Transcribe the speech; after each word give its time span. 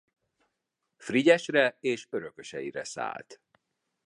Frigyesre 0.97 1.77
és 1.81 2.07
örököseire 2.09 2.83
szállt. 2.83 3.41